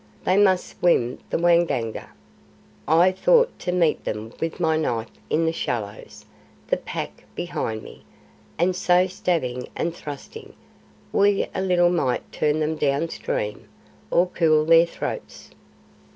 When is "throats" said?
14.87-15.51